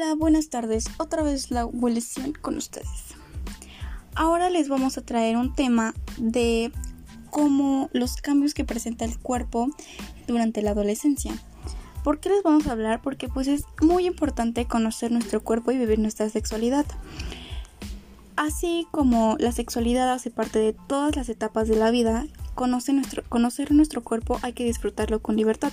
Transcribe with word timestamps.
Hola, 0.00 0.14
buenas 0.14 0.48
tardes. 0.48 0.84
Otra 0.98 1.24
vez 1.24 1.50
la 1.50 1.62
evolución 1.62 2.32
con 2.32 2.56
ustedes. 2.56 3.16
Ahora 4.14 4.48
les 4.48 4.68
vamos 4.68 4.96
a 4.96 5.00
traer 5.00 5.36
un 5.36 5.56
tema 5.56 5.92
de 6.18 6.70
cómo 7.30 7.90
los 7.92 8.14
cambios 8.18 8.54
que 8.54 8.64
presenta 8.64 9.04
el 9.04 9.18
cuerpo 9.18 9.70
durante 10.28 10.62
la 10.62 10.70
adolescencia. 10.70 11.36
¿Por 12.04 12.20
qué 12.20 12.28
les 12.28 12.44
vamos 12.44 12.68
a 12.68 12.72
hablar? 12.72 13.02
Porque 13.02 13.26
pues 13.26 13.48
es 13.48 13.64
muy 13.82 14.06
importante 14.06 14.66
conocer 14.66 15.10
nuestro 15.10 15.42
cuerpo 15.42 15.72
y 15.72 15.78
vivir 15.78 15.98
nuestra 15.98 16.28
sexualidad. 16.28 16.86
Así 18.36 18.86
como 18.92 19.34
la 19.40 19.50
sexualidad 19.50 20.12
hace 20.12 20.30
parte 20.30 20.60
de 20.60 20.74
todas 20.74 21.16
las 21.16 21.28
etapas 21.28 21.66
de 21.66 21.74
la 21.74 21.90
vida, 21.90 22.24
conocer 22.54 22.94
nuestro, 22.94 23.24
conocer 23.28 23.72
nuestro 23.72 24.04
cuerpo 24.04 24.38
hay 24.42 24.52
que 24.52 24.64
disfrutarlo 24.64 25.20
con 25.20 25.34
libertad. 25.34 25.72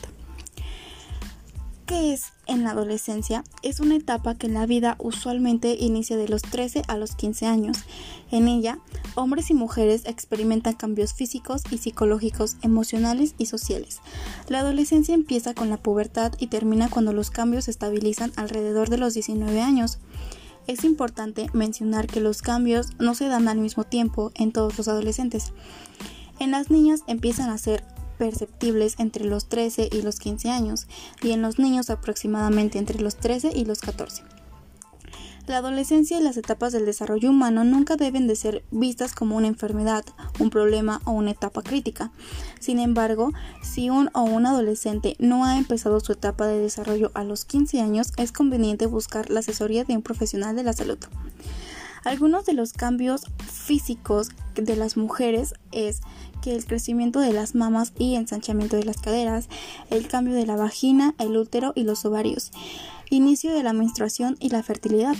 ¿Qué 1.85 2.13
es 2.13 2.33
en 2.47 2.63
la 2.63 2.71
adolescencia? 2.71 3.43
Es 3.61 3.79
una 3.79 3.95
etapa 3.95 4.33
que 4.33 4.47
en 4.47 4.55
la 4.55 4.65
vida 4.65 4.95
usualmente 4.97 5.77
inicia 5.79 6.17
de 6.17 6.27
los 6.27 6.41
13 6.41 6.81
a 6.87 6.97
los 6.97 7.15
15 7.15 7.45
años. 7.45 7.77
En 8.31 8.47
ella, 8.47 8.79
hombres 9.13 9.51
y 9.51 9.53
mujeres 9.53 10.01
experimentan 10.05 10.73
cambios 10.73 11.13
físicos 11.13 11.61
y 11.69 11.77
psicológicos, 11.77 12.57
emocionales 12.63 13.35
y 13.37 13.45
sociales. 13.45 13.99
La 14.49 14.61
adolescencia 14.61 15.13
empieza 15.13 15.53
con 15.53 15.69
la 15.69 15.77
pubertad 15.77 16.33
y 16.39 16.47
termina 16.47 16.89
cuando 16.89 17.13
los 17.13 17.29
cambios 17.29 17.65
se 17.65 17.71
estabilizan 17.71 18.31
alrededor 18.35 18.89
de 18.89 18.97
los 18.97 19.13
19 19.13 19.61
años. 19.61 19.99
Es 20.65 20.85
importante 20.85 21.51
mencionar 21.53 22.07
que 22.07 22.19
los 22.19 22.41
cambios 22.41 22.93
no 22.97 23.13
se 23.13 23.27
dan 23.27 23.47
al 23.47 23.59
mismo 23.59 23.83
tiempo 23.83 24.31
en 24.33 24.51
todos 24.51 24.75
los 24.75 24.87
adolescentes. 24.87 25.53
En 26.39 26.49
las 26.49 26.71
niñas 26.71 27.01
empiezan 27.05 27.51
a 27.51 27.59
ser 27.59 27.83
perceptibles 28.17 28.95
entre 28.99 29.25
los 29.25 29.47
13 29.47 29.89
y 29.91 30.01
los 30.01 30.19
15 30.19 30.49
años 30.49 30.87
y 31.21 31.31
en 31.31 31.41
los 31.41 31.59
niños 31.59 31.89
aproximadamente 31.89 32.77
entre 32.77 32.99
los 32.99 33.15
13 33.15 33.51
y 33.55 33.65
los 33.65 33.81
14. 33.81 34.23
La 35.47 35.57
adolescencia 35.57 36.19
y 36.19 36.23
las 36.23 36.37
etapas 36.37 36.73
del 36.73 36.85
desarrollo 36.85 37.29
humano 37.29 37.63
nunca 37.63 37.97
deben 37.97 38.25
de 38.25 38.35
ser 38.35 38.63
vistas 38.71 39.13
como 39.13 39.37
una 39.37 39.45
enfermedad, 39.45 40.03
un 40.39 40.49
problema 40.49 41.01
o 41.05 41.11
una 41.11 41.31
etapa 41.31 41.61
crítica. 41.61 42.11
Sin 42.59 42.79
embargo, 42.79 43.31
si 43.61 43.91
un 43.91 44.09
o 44.13 44.23
un 44.23 44.47
adolescente 44.47 45.15
no 45.19 45.45
ha 45.45 45.59
empezado 45.59 45.99
su 45.99 46.13
etapa 46.13 46.47
de 46.47 46.57
desarrollo 46.57 47.11
a 47.13 47.23
los 47.23 47.45
15 47.45 47.79
años, 47.79 48.11
es 48.17 48.31
conveniente 48.31 48.87
buscar 48.87 49.29
la 49.29 49.41
asesoría 49.41 49.83
de 49.83 49.95
un 49.95 50.01
profesional 50.01 50.55
de 50.55 50.63
la 50.63 50.73
salud. 50.73 50.97
Algunos 52.05 52.45
de 52.45 52.53
los 52.53 52.71
cambios 52.71 53.25
físicos 53.51 54.29
de 54.55 54.75
las 54.77 54.95
mujeres 54.95 55.53
es 55.73 56.01
que 56.41 56.55
el 56.55 56.65
crecimiento 56.65 57.19
de 57.19 57.33
las 57.33 57.55
mamas 57.55 57.91
y 57.97 58.15
ensanchamiento 58.15 58.77
de 58.77 58.85
las 58.85 58.97
caderas, 58.97 59.49
el 59.89 60.07
cambio 60.07 60.33
de 60.35 60.45
la 60.45 60.55
vagina, 60.55 61.15
el 61.19 61.35
útero 61.35 61.73
y 61.75 61.83
los 61.83 62.05
ovarios 62.05 62.51
inicio 63.09 63.53
de 63.53 63.63
la 63.63 63.73
menstruación 63.73 64.37
y 64.39 64.49
la 64.49 64.63
fertilidad, 64.63 65.15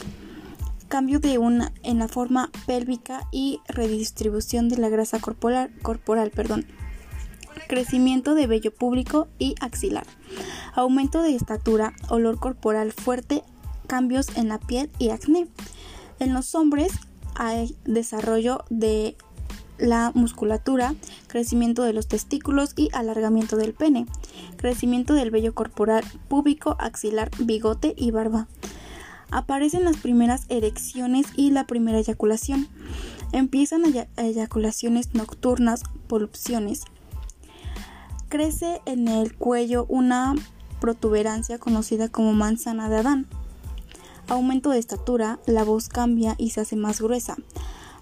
cambio 0.88 1.19
de 1.19 1.38
una 1.38 1.72
en 1.83 2.00
la 2.00 2.08
forma 2.08 2.52
pélvica 2.66 3.28
y 3.31 3.59
redistribución 3.67 4.69
de 4.69 4.78
la 4.78 4.89
grasa 4.89 5.19
corporal, 5.19 6.31
perdón. 6.31 6.66
crecimiento 7.67 8.36
de 8.36 8.47
vello 8.47 8.73
público 8.73 9.28
y 9.39 9.56
axilar, 9.59 10.06
aumento 10.73 11.22
de 11.22 11.36
estatura, 11.36 11.94
olor 12.09 12.39
corporal 12.39 12.91
fuerte, 12.91 13.44
cambios 13.88 14.36
en 14.36 14.50
la 14.50 14.59
piel 14.59 14.89
y 15.00 15.09
acné. 15.09 15.47
En 16.19 16.33
los 16.33 16.55
hombres 16.55 16.91
hay 17.35 17.75
desarrollo 17.85 18.63
de 18.69 19.17
la 19.77 20.11
musculatura, 20.16 20.95
crecimiento 21.27 21.83
de 21.83 21.94
los 21.94 22.07
testículos 22.07 22.73
y 22.77 22.89
alargamiento 22.94 23.57
del 23.57 23.73
pene, 23.73 24.05
crecimiento 24.57 25.13
del 25.13 25.31
vello 25.31 25.53
corporal 25.53 26.03
púbico, 26.27 26.77
axilar, 26.80 27.30
bigote 27.39 27.94
y 27.97 28.11
barba. 28.11 28.47
Aparecen 29.31 29.84
las 29.84 29.97
primeras 29.97 30.45
erecciones 30.50 31.25
y 31.35 31.51
la 31.51 31.67
primera 31.67 31.97
eyaculación. 32.00 32.68
Empiezan 33.34 33.84
eyaculaciones 34.16 35.13
nocturnas, 35.13 35.84
polupciones. 36.07 36.84
Crece 38.29 38.81
en 38.85 39.07
el 39.07 39.35
cuello 39.35 39.85
una 39.89 40.35
protuberancia 40.79 41.57
conocida 41.57 42.07
como 42.09 42.34
manzana 42.34 42.88
de 42.88 42.97
Adán. 42.97 43.28
Aumento 44.28 44.72
de 44.72 44.80
estatura, 44.80 45.40
la 45.46 45.63
voz 45.63 45.90
cambia 45.90 46.36
y 46.38 46.52
se 46.52 46.62
hace 46.62 46.75
más 46.75 47.02
gruesa 47.02 47.38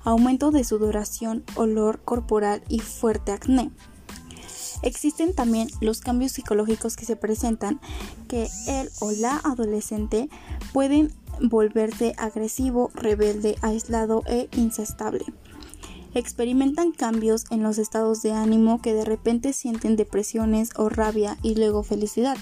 aumento 0.04 0.52
de 0.52 0.64
sudoración, 0.64 1.44
olor 1.56 2.02
corporal 2.04 2.62
y 2.70 2.80
fuerte 2.80 3.32
acné. 3.32 3.72
Existen 4.82 5.34
también 5.34 5.70
los 5.80 6.02
cambios 6.02 6.34
psicológicos 6.34 6.98
que 6.98 7.06
se 7.06 7.16
presentan 7.16 7.80
que 8.28 8.50
él 8.68 8.90
o 9.00 9.12
la 9.12 9.38
adolescente 9.38 10.30
pueden 10.74 11.14
volverse 11.42 12.14
agresivo, 12.18 12.92
rebelde, 12.94 13.56
aislado 13.62 14.24
e 14.26 14.50
inestable. 14.58 15.24
Experimentan 16.16 16.92
cambios 16.92 17.46
en 17.50 17.64
los 17.64 17.78
estados 17.78 18.22
de 18.22 18.34
ánimo 18.34 18.82
que 18.82 18.94
de 18.94 19.06
repente 19.06 19.54
sienten 19.54 19.96
depresiones 19.96 20.72
o 20.76 20.90
rabia 20.90 21.38
y 21.42 21.56
luego 21.56 21.82
felicidad. 21.82 22.38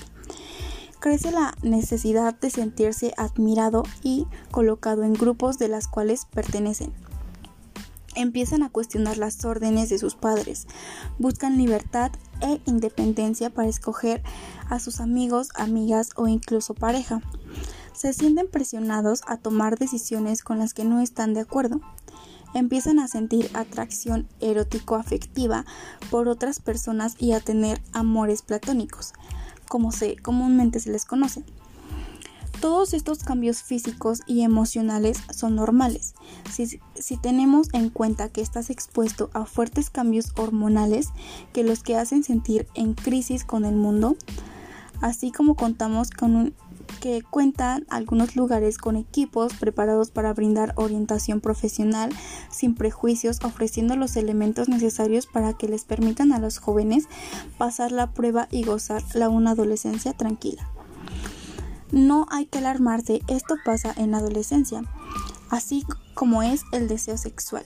Crece 1.01 1.31
la 1.31 1.53
necesidad 1.61 2.39
de 2.39 2.49
sentirse 2.49 3.13
admirado 3.17 3.83
y 4.01 4.27
colocado 4.51 5.03
en 5.03 5.13
grupos 5.13 5.57
de 5.59 5.67
las 5.67 5.89
cuales 5.89 6.25
pertenecen 6.31 6.93
empiezan 8.15 8.63
a 8.63 8.69
cuestionar 8.69 9.17
las 9.17 9.43
órdenes 9.45 9.89
de 9.89 9.97
sus 9.97 10.15
padres, 10.15 10.67
buscan 11.17 11.57
libertad 11.57 12.11
e 12.41 12.61
independencia 12.65 13.49
para 13.49 13.69
escoger 13.69 14.21
a 14.69 14.79
sus 14.79 14.99
amigos, 14.99 15.49
amigas 15.55 16.11
o 16.15 16.27
incluso 16.27 16.73
pareja. 16.73 17.21
Se 17.93 18.13
sienten 18.13 18.49
presionados 18.49 19.21
a 19.27 19.37
tomar 19.37 19.77
decisiones 19.77 20.43
con 20.43 20.59
las 20.59 20.73
que 20.73 20.85
no 20.85 21.01
están 21.01 21.33
de 21.33 21.41
acuerdo. 21.41 21.81
Empiezan 22.53 22.99
a 22.99 23.07
sentir 23.07 23.49
atracción 23.53 24.27
erótico-afectiva 24.39 25.65
por 26.09 26.27
otras 26.27 26.59
personas 26.59 27.15
y 27.17 27.31
a 27.31 27.39
tener 27.39 27.81
amores 27.93 28.41
platónicos, 28.41 29.13
como 29.71 29.93
se 29.93 30.17
comúnmente 30.17 30.81
se 30.81 30.91
les 30.91 31.05
conoce. 31.05 31.45
Todos 32.59 32.93
estos 32.93 33.23
cambios 33.23 33.63
físicos 33.63 34.19
y 34.27 34.41
emocionales 34.41 35.17
son 35.33 35.55
normales. 35.55 36.13
Si, 36.51 37.17
tenemos 37.17 37.69
en 37.71 37.89
cuenta 37.89 38.27
que 38.27 38.41
estás 38.41 38.69
expuesto 38.69 39.29
a 39.33 39.45
fuertes 39.45 39.89
cambios 39.89 40.33
hormonales 40.35 41.07
que 41.53 41.63
los 41.63 41.83
que 41.83 41.95
hacen 41.95 42.25
sentir 42.25 42.67
en 42.75 42.95
crisis 42.95 43.45
con 43.45 43.63
el 43.63 43.75
mundo, 43.75 44.17
así 44.99 45.31
como 45.31 45.55
contamos 45.55 46.09
con 46.09 46.35
un, 46.35 46.53
que 46.99 47.21
cuentan 47.21 47.85
algunos 47.89 48.35
lugares 48.35 48.77
con 48.77 48.95
equipos 48.95 49.53
preparados 49.53 50.11
para 50.11 50.33
brindar 50.33 50.73
orientación 50.75 51.41
profesional 51.41 52.11
sin 52.49 52.75
prejuicios, 52.75 53.39
ofreciendo 53.43 53.95
los 53.95 54.15
elementos 54.15 54.69
necesarios 54.69 55.27
para 55.27 55.53
que 55.53 55.67
les 55.67 55.85
permitan 55.85 56.31
a 56.33 56.39
los 56.39 56.57
jóvenes 56.57 57.07
pasar 57.57 57.91
la 57.91 58.11
prueba 58.11 58.47
y 58.51 58.63
gozar 58.63 59.03
la 59.13 59.29
una 59.29 59.51
adolescencia 59.51 60.13
tranquila. 60.13 60.67
No 61.91 62.25
hay 62.29 62.45
que 62.45 62.59
alarmarse, 62.59 63.21
esto 63.27 63.55
pasa 63.65 63.93
en 63.97 64.11
la 64.11 64.17
adolescencia, 64.17 64.81
así 65.49 65.85
como 66.13 66.41
es 66.41 66.63
el 66.71 66.87
deseo 66.87 67.17
sexual. 67.17 67.65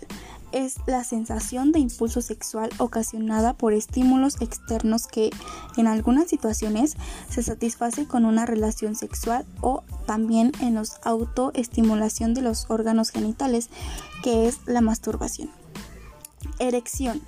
Es 0.55 0.77
la 0.87 1.03
sensación 1.03 1.73
de 1.73 1.79
impulso 1.79 2.21
sexual 2.21 2.69
ocasionada 2.77 3.51
por 3.51 3.73
estímulos 3.73 4.37
externos 4.39 5.05
que 5.05 5.29
en 5.75 5.85
algunas 5.85 6.29
situaciones 6.29 6.95
se 7.29 7.43
satisface 7.43 8.07
con 8.07 8.23
una 8.23 8.45
relación 8.45 8.95
sexual 8.95 9.45
o 9.59 9.83
también 10.05 10.53
en 10.61 10.75
la 10.75 10.83
autoestimulación 11.03 12.33
de 12.33 12.41
los 12.41 12.67
órganos 12.69 13.09
genitales, 13.09 13.69
que 14.23 14.47
es 14.47 14.59
la 14.65 14.79
masturbación. 14.79 15.49
Erección. 16.59 17.21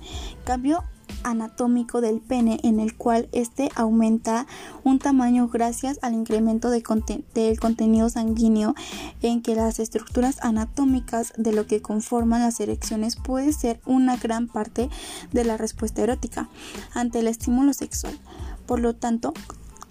Cambio 0.46 0.82
anatómico 1.22 2.00
del 2.00 2.20
pene 2.20 2.60
en 2.62 2.80
el 2.80 2.96
cual 2.96 3.28
éste 3.32 3.70
aumenta 3.74 4.46
un 4.84 4.98
tamaño 4.98 5.48
gracias 5.48 5.98
al 6.02 6.14
incremento 6.14 6.70
del 6.70 6.82
contenido 6.82 8.08
sanguíneo 8.08 8.74
en 9.22 9.42
que 9.42 9.54
las 9.54 9.78
estructuras 9.78 10.38
anatómicas 10.42 11.32
de 11.36 11.52
lo 11.52 11.66
que 11.66 11.82
conforman 11.82 12.42
las 12.42 12.60
erecciones 12.60 13.16
puede 13.16 13.52
ser 13.52 13.80
una 13.86 14.16
gran 14.16 14.48
parte 14.48 14.88
de 15.32 15.44
la 15.44 15.56
respuesta 15.56 16.02
erótica 16.02 16.48
ante 16.94 17.20
el 17.20 17.28
estímulo 17.28 17.72
sexual. 17.72 18.18
Por 18.66 18.80
lo 18.80 18.94
tanto, 18.94 19.32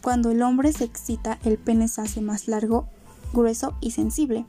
cuando 0.02 0.32
el 0.32 0.42
hombre 0.42 0.72
se 0.72 0.84
excita, 0.84 1.40
el 1.44 1.58
pene 1.58 1.88
se 1.88 2.02
hace 2.02 2.22
más 2.22 2.48
largo, 2.48 2.88
grueso 3.34 3.76
y 3.82 3.92
sensible. 3.92 4.46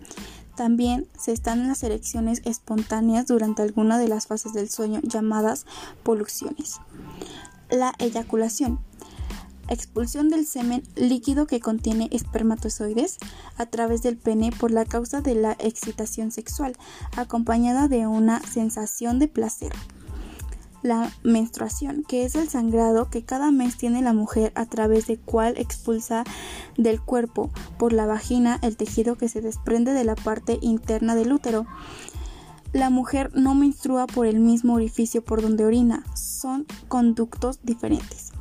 También 0.58 1.06
se 1.16 1.31
están 1.31 1.60
en 1.60 1.69
las 1.69 1.84
erecciones 1.84 2.43
espontáneas 2.44 3.28
durante 3.28 3.62
alguna 3.62 3.96
de 3.96 4.08
las 4.08 4.26
fases 4.26 4.55
del 4.55 4.69
sueño 4.69 4.99
llamadas 5.05 5.66
poluciones. 6.02 6.81
La 7.70 7.94
eyaculación. 8.00 8.81
Expulsión 9.69 10.31
del 10.31 10.44
semen 10.46 10.82
líquido 10.96 11.46
que 11.46 11.60
contiene 11.60 12.08
espermatozoides 12.10 13.19
a 13.56 13.66
través 13.66 14.02
del 14.02 14.16
pene 14.16 14.50
por 14.50 14.72
la 14.72 14.84
causa 14.84 15.20
de 15.20 15.37
la 15.37 15.52
excitación 15.60 16.32
sexual, 16.32 16.76
acompañada 17.16 17.87
de 17.87 18.08
una 18.08 18.40
sensación 18.40 19.20
de 19.20 19.28
placer. 19.28 19.70
La 20.83 21.11
menstruación, 21.23 22.05
que 22.05 22.25
es 22.25 22.35
el 22.35 22.49
sangrado 22.49 23.11
que 23.11 23.25
cada 23.25 23.51
mes 23.51 23.77
tiene 23.77 24.03
la 24.03 24.13
mujer 24.13 24.53
a 24.55 24.67
través 24.67 25.07
de 25.07 25.19
cual 25.19 25.55
expulsa 25.57 26.25
del 26.77 27.01
cuerpo 27.01 27.51
por 27.79 27.93
la 27.93 28.07
vagina 28.07 28.59
el 28.63 28.77
tejido 28.77 29.17
que 29.17 29.29
se 29.29 29.41
desprende 29.41 29.93
de 29.93 30.05
la 30.05 30.15
parte 30.15 30.59
interna 30.61 31.15
del 31.15 31.33
útero. 31.33 31.67
La 32.73 32.91
mujer 32.91 33.31
no 33.35 33.55
menstrua 33.55 34.07
por 34.07 34.27
el 34.27 34.41
mismo 34.41 34.75
orificio 34.75 35.25
por 35.25 35.43
donde 35.43 35.65
orina, 35.65 36.05
son 36.15 36.67
conductos 36.89 37.61
diferentes. 37.63 38.33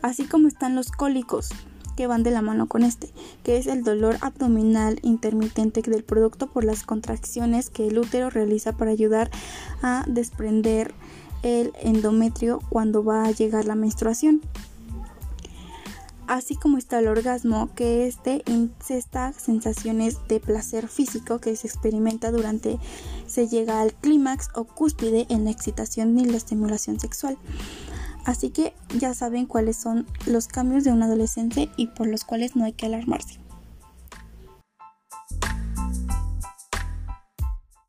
Así 0.00 0.24
como 0.24 0.46
están 0.46 0.76
los 0.76 0.92
cólicos, 0.92 1.50
que 1.98 2.06
van 2.06 2.22
de 2.22 2.30
la 2.30 2.42
mano 2.42 2.68
con 2.68 2.84
este, 2.84 3.10
que 3.42 3.56
es 3.56 3.66
el 3.66 3.82
dolor 3.82 4.18
abdominal 4.20 5.00
intermitente 5.02 5.82
del 5.82 6.04
producto 6.04 6.46
por 6.46 6.62
las 6.62 6.84
contracciones 6.84 7.70
que 7.70 7.88
el 7.88 7.98
útero 7.98 8.30
realiza 8.30 8.76
para 8.76 8.92
ayudar 8.92 9.32
a 9.82 10.04
desprender 10.06 10.94
el 11.42 11.72
endometrio 11.80 12.60
cuando 12.68 13.04
va 13.04 13.24
a 13.24 13.30
llegar 13.30 13.64
la 13.64 13.74
menstruación. 13.74 14.42
Así 16.26 16.56
como 16.56 16.76
está 16.76 16.98
el 16.98 17.08
orgasmo, 17.08 17.70
que 17.74 18.06
este 18.06 18.42
incesta 18.46 19.32
sensaciones 19.32 20.18
de 20.28 20.40
placer 20.40 20.86
físico 20.86 21.38
que 21.38 21.56
se 21.56 21.66
experimenta 21.66 22.30
durante 22.30 22.78
se 23.26 23.48
llega 23.48 23.80
al 23.80 23.94
clímax 23.94 24.50
o 24.54 24.64
cúspide 24.64 25.26
en 25.30 25.44
la 25.44 25.50
excitación 25.50 26.18
y 26.18 26.26
la 26.26 26.36
estimulación 26.36 27.00
sexual. 27.00 27.38
Así 28.26 28.50
que 28.50 28.74
ya 28.98 29.14
saben 29.14 29.46
cuáles 29.46 29.78
son 29.78 30.06
los 30.26 30.48
cambios 30.48 30.84
de 30.84 30.92
un 30.92 31.02
adolescente 31.02 31.70
y 31.78 31.86
por 31.86 32.06
los 32.06 32.24
cuales 32.24 32.56
no 32.56 32.66
hay 32.66 32.74
que 32.74 32.84
alarmarse. 32.84 33.40